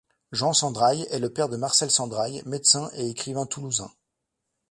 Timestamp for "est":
1.11-1.19